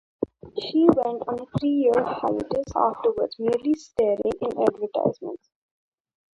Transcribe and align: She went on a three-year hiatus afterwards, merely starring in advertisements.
She 0.59 0.83
went 0.87 0.97
on 1.27 1.41
a 1.41 1.45
three-year 1.59 2.03
hiatus 2.03 2.75
afterwards, 2.75 3.35
merely 3.37 3.75
starring 3.75 4.33
in 4.41 4.63
advertisements. 4.63 5.51